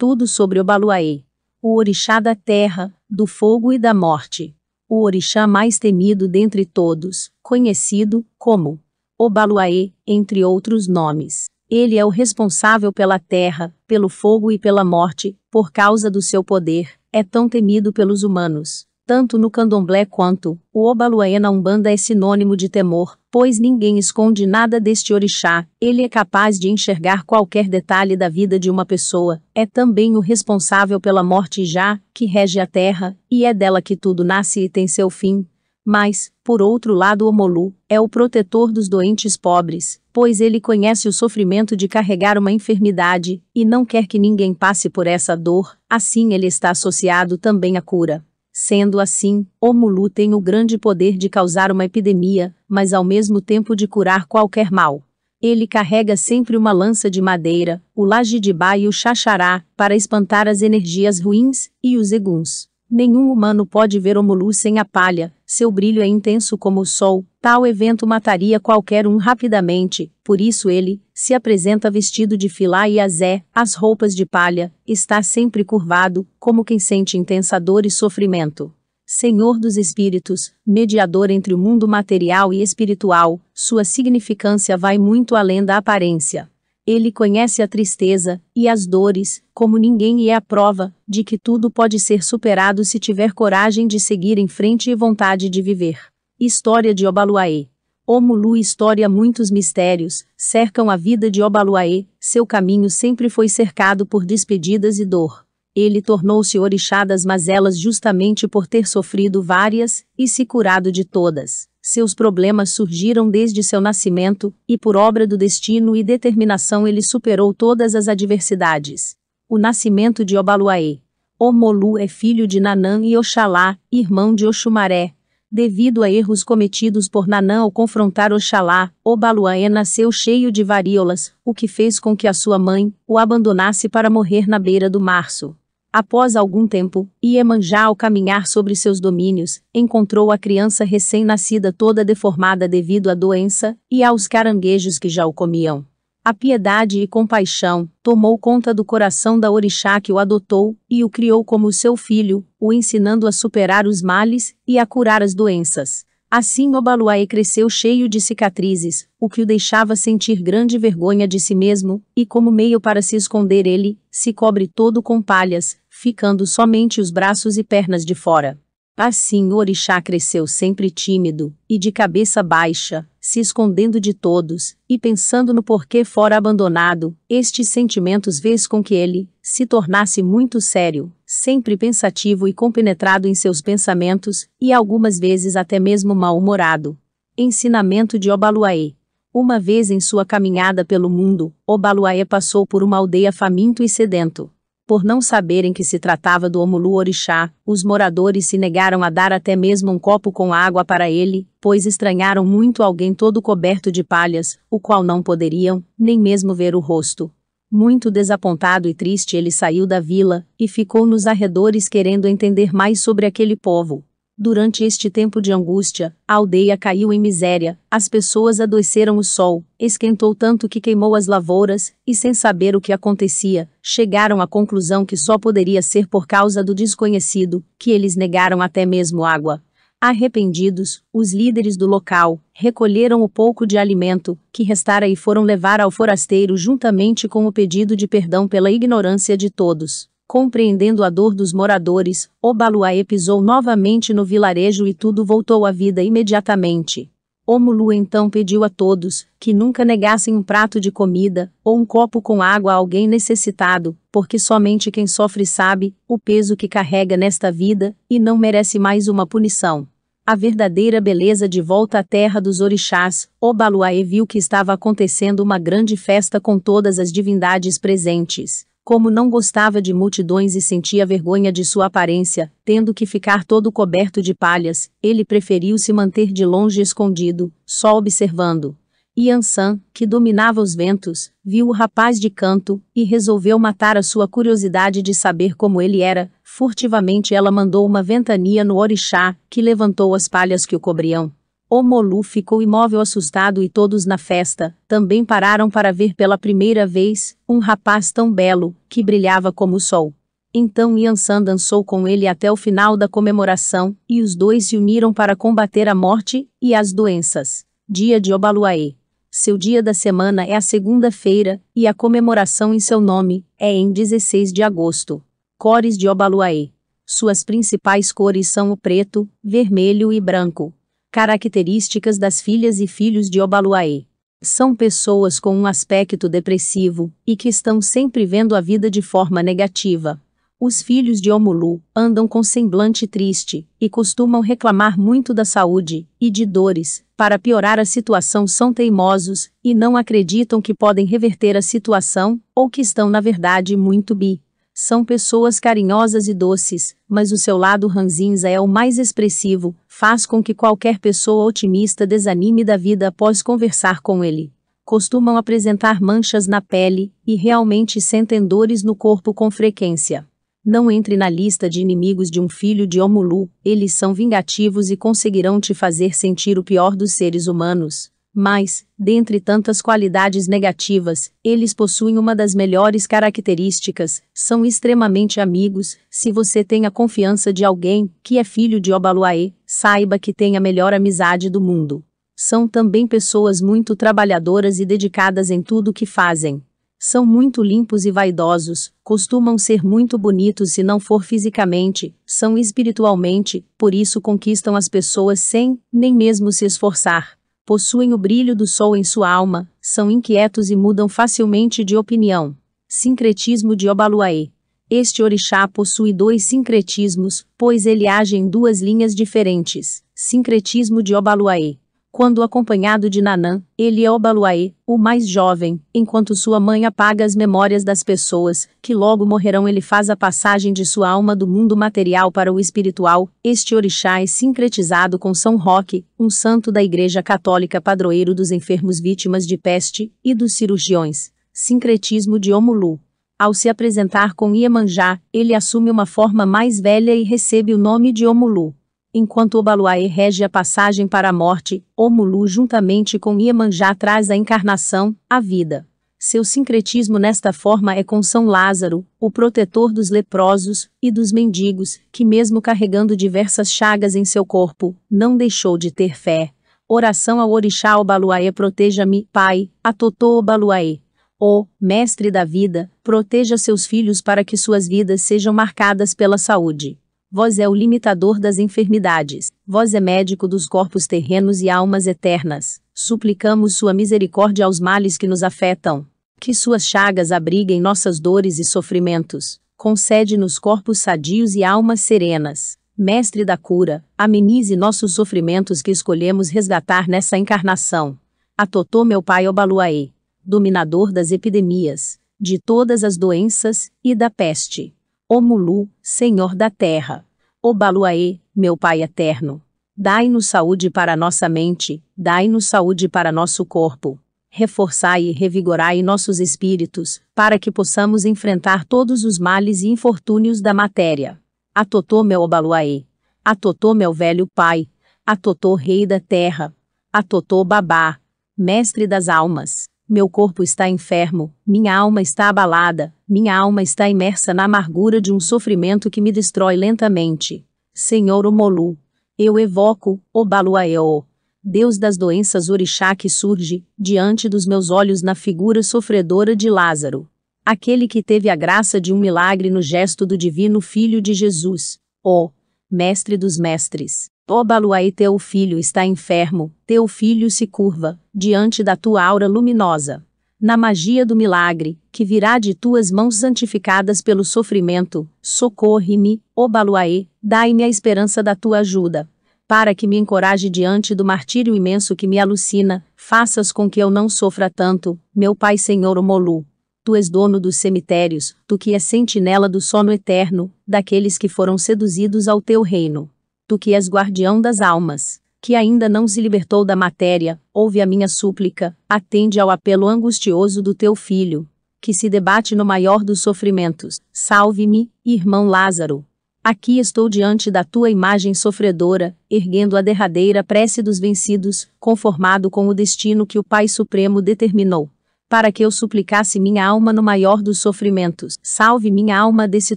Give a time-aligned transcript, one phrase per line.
[0.00, 1.24] Tudo sobre Obaluaê.
[1.60, 4.56] O orixá da terra, do fogo e da morte.
[4.88, 8.80] O orixá mais temido dentre todos, conhecido como
[9.18, 11.50] Obaluaê, entre outros nomes.
[11.68, 16.42] Ele é o responsável pela terra, pelo fogo e pela morte, por causa do seu
[16.42, 18.86] poder, é tão temido pelos humanos.
[19.10, 24.46] Tanto no candomblé quanto o Obaluaê na Umbanda é sinônimo de temor, pois ninguém esconde
[24.46, 29.42] nada deste orixá, ele é capaz de enxergar qualquer detalhe da vida de uma pessoa,
[29.52, 33.96] é também o responsável pela morte já, que rege a terra, e é dela que
[33.96, 35.44] tudo nasce e tem seu fim.
[35.84, 41.08] Mas, por outro lado, o Molu é o protetor dos doentes pobres, pois ele conhece
[41.08, 45.76] o sofrimento de carregar uma enfermidade e não quer que ninguém passe por essa dor,
[45.88, 48.24] assim ele está associado também à cura.
[48.52, 53.40] Sendo assim, o Mulu tem o grande poder de causar uma epidemia, mas ao mesmo
[53.40, 55.02] tempo de curar qualquer mal.
[55.40, 60.62] Ele carrega sempre uma lança de madeira, o lajidibá e o xaxará, para espantar as
[60.62, 62.68] energias ruins e os eguns.
[62.90, 67.26] Nenhum humano pode ver Omulu sem a palha, seu brilho é intenso como o sol,
[67.40, 73.00] tal evento mataria qualquer um rapidamente, por isso ele se apresenta vestido de filá e
[73.00, 78.72] azé, as roupas de palha, está sempre curvado, como quem sente intensa dor e sofrimento.
[79.04, 85.64] Senhor dos Espíritos, mediador entre o mundo material e espiritual, sua significância vai muito além
[85.64, 86.48] da aparência.
[86.86, 91.38] Ele conhece a tristeza e as dores, como ninguém, e é a prova de que
[91.38, 95.98] tudo pode ser superado se tiver coragem de seguir em frente e vontade de viver.
[96.38, 97.68] História de Obaluaê.
[98.06, 104.24] Omulu história muitos mistérios cercam a vida de Obaluaê, seu caminho sempre foi cercado por
[104.24, 105.46] despedidas e dor.
[105.76, 111.69] Ele tornou-se orixá das mazelas justamente por ter sofrido várias e se curado de todas.
[111.82, 117.54] Seus problemas surgiram desde seu nascimento, e por obra do destino e determinação ele superou
[117.54, 119.16] todas as adversidades.
[119.48, 120.98] O nascimento de Obaluaê.
[121.38, 125.14] Omolu é filho de Nanã e Oxalá, irmão de Oxumaré.
[125.50, 131.54] Devido a erros cometidos por Nanã ao confrontar Oxalá, Obaluaê nasceu cheio de varíolas, o
[131.54, 135.56] que fez com que a sua mãe o abandonasse para morrer na beira do março.
[135.92, 142.68] Após algum tempo, Iemanjá ao caminhar sobre seus domínios, encontrou a criança recém-nascida toda deformada
[142.68, 145.84] devido à doença, e aos caranguejos que já o comiam.
[146.24, 151.10] A piedade e compaixão tomou conta do coração da orixá que o adotou, e o
[151.10, 156.04] criou como seu filho, o ensinando a superar os males e a curar as doenças.
[156.30, 161.56] Assim Obaluaê cresceu cheio de cicatrizes, o que o deixava sentir grande vergonha de si
[161.56, 166.98] mesmo, e como meio para se esconder ele, se cobre todo com palhas, ficando somente
[166.98, 168.58] os braços e pernas de fora.
[168.96, 174.98] Assim o orixá cresceu sempre tímido, e de cabeça baixa, se escondendo de todos, e
[174.98, 181.12] pensando no porquê fora abandonado, estes sentimentos fez com que ele se tornasse muito sério,
[181.26, 186.96] sempre pensativo e compenetrado em seus pensamentos, e algumas vezes até mesmo mal-humorado.
[187.36, 188.94] Ensinamento de Obaluaê.
[189.34, 194.50] Uma vez em sua caminhada pelo mundo, Obaluaê passou por uma aldeia faminto e sedento.
[194.90, 199.32] Por não saberem que se tratava do Omulu Orixá, os moradores se negaram a dar
[199.32, 204.02] até mesmo um copo com água para ele, pois estranharam muito alguém todo coberto de
[204.02, 207.30] palhas, o qual não poderiam, nem mesmo ver o rosto.
[207.70, 213.00] Muito desapontado e triste, ele saiu da vila e ficou nos arredores querendo entender mais
[213.00, 214.04] sobre aquele povo.
[214.42, 219.62] Durante este tempo de angústia, a aldeia caiu em miséria, as pessoas adoeceram o sol,
[219.78, 225.04] esquentou tanto que queimou as lavouras, e sem saber o que acontecia, chegaram à conclusão
[225.04, 229.62] que só poderia ser por causa do desconhecido, que eles negaram até mesmo água.
[230.00, 235.82] Arrependidos, os líderes do local recolheram o pouco de alimento que restara e foram levar
[235.82, 240.09] ao forasteiro juntamente com o pedido de perdão pela ignorância de todos.
[240.32, 246.04] Compreendendo a dor dos moradores, Obaluaê pisou novamente no vilarejo e tudo voltou à vida
[246.04, 247.10] imediatamente.
[247.44, 252.22] Omulu então pediu a todos que nunca negassem um prato de comida ou um copo
[252.22, 257.50] com água a alguém necessitado, porque somente quem sofre sabe o peso que carrega nesta
[257.50, 259.84] vida e não merece mais uma punição.
[260.24, 265.58] A verdadeira beleza de volta à terra dos orixás, Obaluaê viu que estava acontecendo uma
[265.58, 268.69] grande festa com todas as divindades presentes.
[268.90, 273.70] Como não gostava de multidões e sentia vergonha de sua aparência, tendo que ficar todo
[273.70, 278.76] coberto de palhas, ele preferiu se manter de longe escondido, só observando.
[279.16, 284.26] Yansan, que dominava os ventos, viu o rapaz de canto e resolveu matar a sua
[284.26, 286.28] curiosidade de saber como ele era.
[286.42, 291.30] Furtivamente ela mandou uma ventania no orixá, que levantou as palhas que o cobriam.
[291.72, 297.36] Omolu ficou imóvel assustado e todos na festa também pararam para ver pela primeira vez
[297.48, 300.12] um rapaz tão belo, que brilhava como o sol.
[300.52, 305.12] Então Yansan dançou com ele até o final da comemoração, e os dois se uniram
[305.12, 307.64] para combater a morte e as doenças.
[307.88, 308.96] Dia de Obaluaê.
[309.30, 313.92] Seu dia da semana é a segunda-feira, e a comemoração em seu nome é em
[313.92, 315.22] 16 de agosto.
[315.56, 316.70] Cores de Obaluaê.
[317.06, 320.74] Suas principais cores são o preto, vermelho e branco.
[321.12, 324.04] Características das filhas e filhos de Obaluaê.
[324.40, 329.42] São pessoas com um aspecto depressivo e que estão sempre vendo a vida de forma
[329.42, 330.22] negativa.
[330.60, 336.30] Os filhos de Omulu andam com semblante triste e costumam reclamar muito da saúde e
[336.30, 337.02] de dores.
[337.16, 342.70] Para piorar a situação, são teimosos e não acreditam que podem reverter a situação ou
[342.70, 344.40] que estão, na verdade, muito bi.
[344.82, 350.24] São pessoas carinhosas e doces, mas o seu lado ranzinza é o mais expressivo, faz
[350.24, 354.50] com que qualquer pessoa otimista desanime da vida após conversar com ele.
[354.82, 360.26] Costumam apresentar manchas na pele e realmente sentem dores no corpo com frequência.
[360.64, 364.96] Não entre na lista de inimigos de um filho de Omulu, eles são vingativos e
[364.96, 368.10] conseguirão te fazer sentir o pior dos seres humanos.
[368.32, 375.98] Mas, dentre tantas qualidades negativas, eles possuem uma das melhores características: são extremamente amigos.
[376.08, 380.56] Se você tem a confiança de alguém que é filho de Obaluaê, saiba que tem
[380.56, 382.04] a melhor amizade do mundo.
[382.36, 386.62] São também pessoas muito trabalhadoras e dedicadas em tudo o que fazem.
[387.02, 393.64] São muito limpos e vaidosos, costumam ser muito bonitos se não for fisicamente, são espiritualmente,
[393.76, 397.39] por isso conquistam as pessoas sem nem mesmo se esforçar
[397.70, 402.56] possuem o brilho do sol em sua alma, são inquietos e mudam facilmente de opinião.
[402.88, 404.48] Sincretismo de Obaluaê.
[404.90, 410.02] Este orixá possui dois sincretismos, pois ele age em duas linhas diferentes.
[410.12, 411.76] Sincretismo de Obaluaê.
[412.12, 417.36] Quando acompanhado de Nanã, ele é Obaluaê, o mais jovem, enquanto sua mãe apaga as
[417.36, 419.68] memórias das pessoas, que logo morrerão.
[419.68, 423.30] Ele faz a passagem de sua alma do mundo material para o espiritual.
[423.44, 428.98] Este orixá é sincretizado com São Roque, um santo da Igreja Católica padroeiro dos enfermos
[428.98, 431.30] vítimas de peste e dos cirurgiões.
[431.52, 432.98] Sincretismo de Omulu.
[433.38, 438.12] Ao se apresentar com Iemanjá, ele assume uma forma mais velha e recebe o nome
[438.12, 438.74] de Omulu.
[439.12, 445.16] Enquanto Obaluaê rege a passagem para a morte, Omulu juntamente com Iemanjá traz a encarnação,
[445.28, 445.84] a vida.
[446.16, 451.98] Seu sincretismo nesta forma é com São Lázaro, o protetor dos leprosos e dos mendigos,
[452.12, 456.52] que mesmo carregando diversas chagas em seu corpo, não deixou de ter fé.
[456.86, 461.00] Oração ao Orixá Obaluaê proteja-me, Pai, a Totô Obaluaê.
[461.36, 466.96] O Mestre da vida, proteja seus filhos para que suas vidas sejam marcadas pela saúde.
[467.32, 472.80] Vós é o limitador das enfermidades, vós é médico dos corpos terrenos e almas eternas.
[472.92, 476.04] Suplicamos sua misericórdia aos males que nos afetam.
[476.40, 479.60] Que suas chagas abriguem nossas dores e sofrimentos.
[479.76, 482.76] Concede-nos corpos sadios e almas serenas.
[482.98, 488.18] Mestre da cura, amenize nossos sofrimentos que escolhemos resgatar nessa encarnação.
[488.58, 490.10] Atotô meu pai Obaluaê,
[490.44, 494.92] dominador das epidemias, de todas as doenças e da peste.
[495.32, 497.24] Omulu, Senhor da terra.
[497.62, 499.62] Obaluaê, meu Pai eterno.
[499.96, 504.18] Dai-nos saúde para nossa mente, dai-nos saúde para nosso corpo.
[504.48, 510.74] Reforçai e revigorai nossos espíritos, para que possamos enfrentar todos os males e infortúnios da
[510.74, 511.40] matéria.
[511.72, 513.04] Atotô meu Obaluaê.
[513.44, 514.88] Atotô meu velho Pai.
[515.24, 516.74] Atotô Rei da Terra.
[517.12, 518.18] Atotô Babá.
[518.58, 519.84] Mestre das almas.
[520.12, 525.32] Meu corpo está enfermo, minha alma está abalada, minha alma está imersa na amargura de
[525.32, 527.64] um sofrimento que me destrói lentamente.
[527.94, 528.98] Senhor Omolu,
[529.38, 531.24] eu evoco, Obaluaeo,
[531.62, 537.30] Deus das doenças orixá que surge, diante dos meus olhos na figura sofredora de Lázaro.
[537.64, 542.00] Aquele que teve a graça de um milagre no gesto do divino Filho de Jesus,
[542.24, 542.50] ó,
[542.90, 544.28] Mestre dos Mestres.
[544.48, 550.24] Ó Baluaí, teu filho está enfermo, teu filho se curva, diante da tua aura luminosa.
[550.60, 557.26] Na magia do milagre, que virá de tuas mãos santificadas pelo sofrimento, socorre-me, ó Baluaê,
[557.42, 559.28] dai-me a esperança da tua ajuda.
[559.66, 564.10] Para que me encoraje diante do martírio imenso que me alucina, faças com que eu
[564.10, 566.66] não sofra tanto, meu Pai Senhor Omolu.
[567.02, 571.78] Tu és dono dos cemitérios, tu que és sentinela do sono eterno, daqueles que foram
[571.78, 573.30] seduzidos ao teu reino
[573.70, 578.06] tu que és guardião das almas, que ainda não se libertou da matéria, ouve a
[578.06, 581.68] minha súplica, atende ao apelo angustioso do teu filho,
[582.00, 584.20] que se debate no maior dos sofrimentos.
[584.32, 586.24] Salve-me, irmão Lázaro.
[586.64, 592.86] Aqui estou diante da tua imagem sofredora, erguendo a derradeira prece dos vencidos, conformado com
[592.88, 595.10] o destino que o Pai Supremo determinou.
[595.48, 599.96] Para que eu suplicasse minha alma no maior dos sofrimentos, salve minha alma desse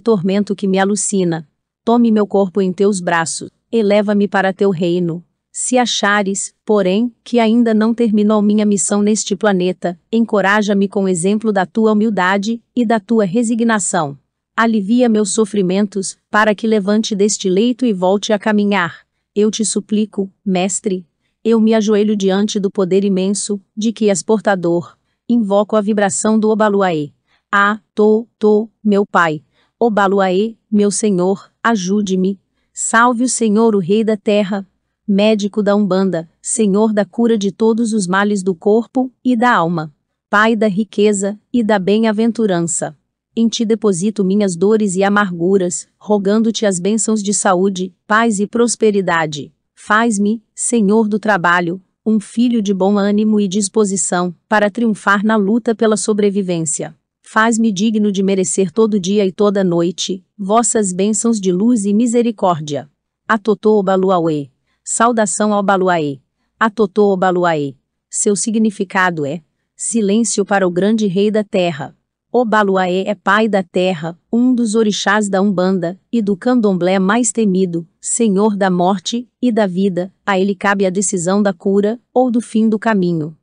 [0.00, 1.46] tormento que me alucina.
[1.84, 5.22] Tome meu corpo em teus braços, eleva-me para teu reino.
[5.56, 11.52] Se achares, porém, que ainda não terminou minha missão neste planeta, encoraja-me com o exemplo
[11.52, 14.18] da tua humildade e da tua resignação.
[14.56, 19.06] Alivia meus sofrimentos, para que levante deste leito e volte a caminhar.
[19.32, 21.06] Eu te suplico, Mestre.
[21.44, 24.98] Eu me ajoelho diante do poder imenso, de que és portador.
[25.28, 27.12] Invoco a vibração do Obaluaê.
[27.52, 29.40] Ah, tô, tô, meu Pai.
[29.78, 32.40] Obaluaê, meu Senhor, ajude-me.
[32.72, 34.66] Salve o Senhor, o Rei da Terra,
[35.06, 39.92] médico da Umbanda, Senhor da cura de todos os males do corpo e da alma,
[40.30, 42.96] Pai da riqueza e da bem-aventurança.
[43.36, 49.52] Em ti deposito minhas dores e amarguras, rogando-te as bênçãos de saúde, paz e prosperidade.
[49.74, 55.74] Faz-me, Senhor do trabalho, um filho de bom ânimo e disposição, para triunfar na luta
[55.74, 56.96] pela sobrevivência.
[57.22, 62.90] Faz-me digno de merecer todo dia e toda noite, vossas bênçãos de luz e misericórdia.
[63.28, 64.53] Atotô Obaluauê.
[64.86, 66.18] Saudação ao Baluaê.
[66.60, 67.74] Atotô Obaluaê.
[68.10, 69.40] Seu significado é
[69.74, 71.96] silêncio para o grande rei da terra.
[72.30, 77.88] Obaluaê é pai da terra, um dos orixás da Umbanda, e do candomblé mais temido,
[77.98, 82.42] senhor da morte e da vida, a ele cabe a decisão da cura, ou do
[82.42, 83.34] fim do caminho.